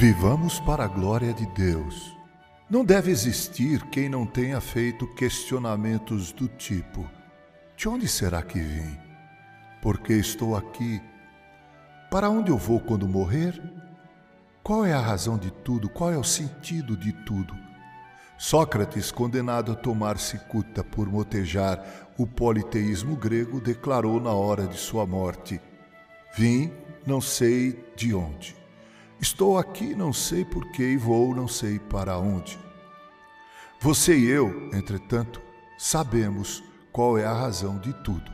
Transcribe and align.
Vivamos 0.00 0.60
para 0.60 0.84
a 0.84 0.86
glória 0.86 1.34
de 1.34 1.44
Deus. 1.44 2.16
Não 2.70 2.84
deve 2.84 3.10
existir 3.10 3.82
quem 3.86 4.08
não 4.08 4.24
tenha 4.24 4.60
feito 4.60 5.12
questionamentos 5.14 6.30
do 6.30 6.46
tipo: 6.46 7.04
De 7.76 7.88
onde 7.88 8.06
será 8.06 8.40
que 8.40 8.60
vim? 8.60 8.96
Por 9.82 9.98
que 9.98 10.12
estou 10.12 10.56
aqui? 10.56 11.02
Para 12.12 12.30
onde 12.30 12.48
eu 12.48 12.56
vou 12.56 12.78
quando 12.78 13.08
morrer? 13.08 13.60
Qual 14.62 14.86
é 14.86 14.92
a 14.92 15.00
razão 15.00 15.36
de 15.36 15.50
tudo? 15.50 15.88
Qual 15.88 16.12
é 16.12 16.16
o 16.16 16.22
sentido 16.22 16.96
de 16.96 17.12
tudo? 17.24 17.52
Sócrates, 18.38 19.10
condenado 19.10 19.72
a 19.72 19.74
tomar 19.74 20.16
cicuta 20.16 20.84
por 20.84 21.10
motejar 21.10 21.84
o 22.16 22.24
politeísmo 22.24 23.16
grego, 23.16 23.60
declarou 23.60 24.20
na 24.20 24.30
hora 24.30 24.68
de 24.68 24.78
sua 24.78 25.04
morte: 25.04 25.60
Vim, 26.36 26.72
não 27.04 27.20
sei 27.20 27.84
de 27.96 28.14
onde. 28.14 28.57
Estou 29.20 29.58
aqui, 29.58 29.94
não 29.94 30.12
sei 30.12 30.44
porquê, 30.44 30.92
e 30.92 30.96
vou, 30.96 31.34
não 31.34 31.48
sei 31.48 31.78
para 31.78 32.18
onde. 32.18 32.58
Você 33.80 34.16
e 34.16 34.26
eu, 34.26 34.70
entretanto, 34.72 35.40
sabemos 35.76 36.62
qual 36.92 37.18
é 37.18 37.24
a 37.24 37.32
razão 37.32 37.78
de 37.78 37.92
tudo. 38.04 38.30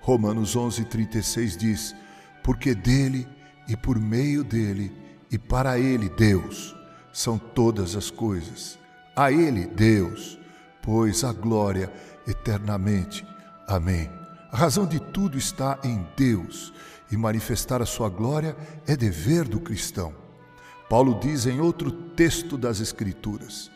Romanos 0.00 0.56
11:36 0.56 1.56
diz: 1.56 1.94
Porque 2.42 2.74
dele 2.74 3.28
e 3.68 3.76
por 3.76 3.98
meio 3.98 4.42
dele 4.42 4.92
e 5.30 5.38
para 5.38 5.78
ele 5.78 6.08
Deus 6.08 6.74
são 7.12 7.38
todas 7.38 7.94
as 7.94 8.10
coisas. 8.10 8.78
A 9.14 9.30
ele 9.30 9.66
Deus, 9.66 10.38
pois 10.82 11.24
a 11.24 11.32
glória 11.32 11.92
eternamente. 12.26 13.26
Amém. 13.66 14.10
A 14.50 14.56
razão 14.56 14.86
de 14.86 14.98
tudo 14.98 15.36
está 15.36 15.78
em 15.84 16.06
Deus 16.16 16.72
e 17.10 17.16
manifestar 17.16 17.80
a 17.82 17.86
sua 17.86 18.08
glória 18.08 18.56
é 18.86 18.96
dever 18.96 19.46
do 19.46 19.60
cristão. 19.60 20.14
Paulo 20.88 21.18
diz 21.20 21.46
em 21.46 21.60
outro 21.60 21.90
texto 21.90 22.56
das 22.56 22.80
Escrituras: 22.80 23.70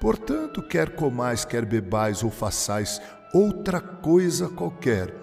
Portanto, 0.00 0.62
quer 0.62 0.94
comais, 0.94 1.44
quer 1.44 1.64
bebais 1.64 2.22
ou 2.22 2.30
façais 2.30 3.00
outra 3.32 3.80
coisa 3.80 4.48
qualquer, 4.48 5.14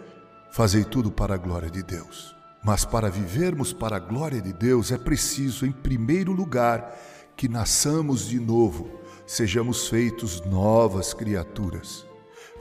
fazei 0.51 0.83
tudo 0.83 1.11
para 1.11 1.35
a 1.35 1.37
glória 1.37 1.69
de 1.69 1.83
Deus. 1.83 2.35
Mas 2.63 2.83
para 2.83 3.09
vivermos 3.09 3.71
para 3.71 3.97
a 3.97 3.99
glória 3.99 4.41
de 4.41 4.51
Deus 4.51 4.91
é 4.91 4.97
preciso, 4.97 5.65
em 5.65 5.71
primeiro 5.71 6.31
lugar, 6.31 6.97
que 7.35 7.47
nasçamos 7.47 8.27
de 8.27 8.39
novo, 8.39 8.89
sejamos 9.27 9.87
feitos 9.87 10.41
novas 10.41 11.13
criaturas. 11.13 12.05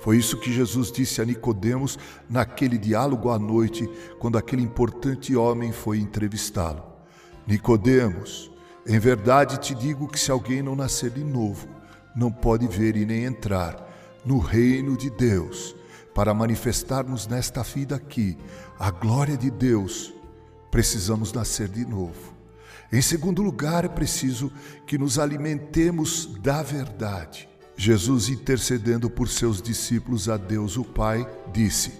Foi 0.05 0.19
isso 0.19 0.37
que 0.37 0.53
Jesus 0.53 0.93
disse 0.93 1.23
a 1.23 1.25
Nicodemos 1.25 1.99
naquele 2.29 2.77
diálogo 2.77 3.31
à 3.31 3.39
noite, 3.39 3.89
quando 4.19 4.37
aquele 4.37 4.61
importante 4.61 5.35
homem 5.35 5.73
foi 5.73 5.97
entrevistá-lo. 5.97 6.85
Nicodemos, 7.47 8.51
em 8.87 8.99
verdade 8.99 9.57
te 9.57 9.75
digo 9.75 10.07
que 10.07 10.21
se 10.21 10.31
alguém 10.31 10.63
não 10.63 10.77
nascer 10.77 11.09
de 11.09 11.25
novo, 11.25 11.67
não 12.15 12.31
pode 12.31 12.67
ver 12.67 12.99
e 12.99 13.07
nem 13.07 13.25
entrar 13.25 13.83
no 14.27 14.37
reino 14.37 14.95
de 14.95 15.09
Deus. 15.09 15.75
Para 16.15 16.35
manifestarmos 16.35 17.27
nesta 17.27 17.63
vida 17.63 17.97
aqui 17.97 18.37
a 18.79 18.91
glória 18.91 19.39
de 19.39 19.51
Deus, 19.51 20.13
precisamos 20.71 21.33
nascer 21.33 21.69
de 21.69 21.87
novo. 21.87 22.35
Em 22.93 23.01
segundo 23.01 23.41
lugar, 23.41 23.87
é 23.87 23.89
preciso 23.89 24.53
que 24.87 24.99
nos 24.99 25.19
alimentemos 25.19 26.27
da 26.43 26.63
verdade. 26.63 27.54
Jesus, 27.77 28.29
intercedendo 28.29 29.11
por 29.11 29.29
seus 29.29 29.61
discípulos 29.61 30.29
a 30.29 30.37
Deus 30.37 30.77
o 30.77 30.85
Pai, 30.85 31.29
disse: 31.53 31.93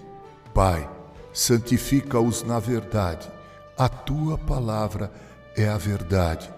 Pai, 0.53 0.89
santifica-os 1.33 2.43
na 2.43 2.59
verdade, 2.59 3.29
a 3.77 3.89
tua 3.89 4.37
palavra 4.37 5.11
é 5.55 5.67
a 5.67 5.77
verdade. 5.77 6.49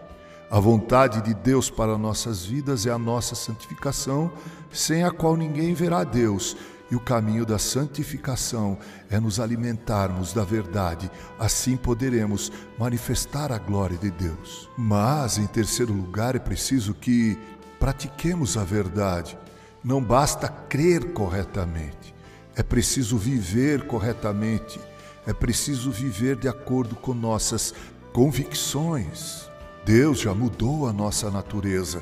A 0.50 0.59
vontade 0.59 1.22
de 1.22 1.34
Deus 1.34 1.69
para 1.69 1.97
nossas 1.97 2.46
vidas 2.46 2.86
é 2.86 2.91
a 2.91 2.97
nossa 2.97 3.36
santificação, 3.36 4.31
sem 4.72 5.03
a 5.03 5.12
qual 5.12 5.36
ninguém 5.36 5.74
verá 5.74 6.03
Deus. 6.03 6.56
E 6.90 6.96
o 6.96 7.02
caminho 7.02 7.46
da 7.46 7.59
santificação 7.59 8.78
é 9.09 9.20
nos 9.20 9.41
alimentarmos 9.41 10.31
da 10.31 10.46
verdade, 10.46 11.12
assim 11.38 11.75
poderemos 11.75 12.50
manifestar 12.80 13.52
a 13.52 13.58
glória 13.58 13.97
de 13.97 14.09
Deus. 14.09 14.70
Mas, 14.78 15.38
em 15.38 15.47
terceiro 15.47 15.91
lugar, 15.91 16.34
é 16.38 16.40
preciso 16.40 16.94
que 16.94 17.38
Pratiquemos 17.80 18.58
a 18.58 18.64
verdade. 18.64 19.38
Não 19.84 20.04
basta 20.04 20.50
crer 20.50 21.14
corretamente, 21.14 22.14
é 22.56 22.64
preciso 22.64 23.18
viver 23.18 23.86
corretamente, 23.86 24.80
é 25.26 25.32
preciso 25.32 25.92
viver 25.92 26.36
de 26.36 26.48
acordo 26.48 26.96
com 26.96 27.14
nossas 27.14 27.74
convicções. 28.12 29.48
Deus 29.86 30.20
já 30.20 30.34
mudou 30.34 30.88
a 30.88 30.92
nossa 30.92 31.30
natureza. 31.30 32.02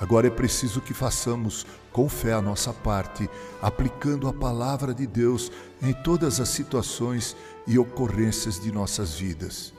Agora 0.00 0.26
é 0.26 0.30
preciso 0.30 0.80
que 0.80 0.94
façamos 0.94 1.66
com 1.92 2.08
fé 2.08 2.32
a 2.32 2.40
nossa 2.40 2.72
parte, 2.72 3.28
aplicando 3.60 4.26
a 4.26 4.32
palavra 4.32 4.94
de 4.94 5.06
Deus 5.06 5.52
em 5.82 5.92
todas 5.92 6.40
as 6.40 6.48
situações 6.48 7.36
e 7.66 7.78
ocorrências 7.78 8.58
de 8.58 8.72
nossas 8.72 9.14
vidas. 9.14 9.74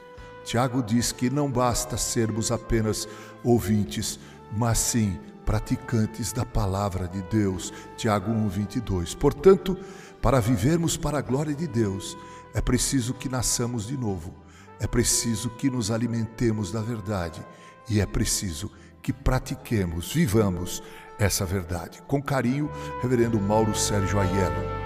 Tiago 0.46 0.84
diz 0.84 1.12
que 1.12 1.30
não 1.30 1.50
basta 1.50 1.98
sermos 1.98 2.52
apenas 2.52 3.08
ouvintes, 3.44 4.20
mas 4.56 4.78
sim 4.78 5.20
praticantes 5.46 6.32
da 6.32 6.46
palavra 6.46 7.08
de 7.08 7.22
Deus. 7.24 7.74
Tiago 7.98 8.32
1:22. 8.32 9.16
Portanto, 9.16 9.78
para 10.22 10.40
vivermos 10.40 10.98
para 10.98 11.20
a 11.20 11.22
glória 11.22 11.54
de 11.54 11.68
Deus, 11.68 12.18
é 12.54 12.62
preciso 12.62 13.14
que 13.14 13.30
nasçamos 13.30 13.88
de 13.88 13.98
novo. 13.98 14.34
É 14.80 14.88
preciso 14.88 15.50
que 15.50 15.70
nos 15.70 15.92
alimentemos 15.92 16.72
da 16.72 16.82
verdade 16.82 17.44
e 17.90 18.02
é 18.02 18.06
preciso 18.06 18.72
que 19.02 19.14
pratiquemos, 19.14 20.14
vivamos 20.14 20.82
essa 21.20 21.46
verdade. 21.46 22.02
Com 22.08 22.22
carinho, 22.22 22.70
Reverendo 23.02 23.40
Mauro 23.40 23.76
Sérgio 23.76 24.20
Aiello. 24.20 24.81